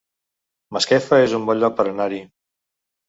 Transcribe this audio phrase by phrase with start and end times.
[0.77, 2.23] Masquefa es un bon lloc per anar-hi